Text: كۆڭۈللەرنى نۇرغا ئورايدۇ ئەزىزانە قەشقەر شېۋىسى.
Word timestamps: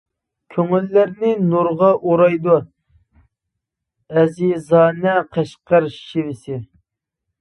كۆڭۈللەرنى 0.53 1.33
نۇرغا 1.49 1.89
ئورايدۇ 2.07 2.57
ئەزىزانە 4.21 5.15
قەشقەر 5.37 5.91
شېۋىسى. 5.99 6.59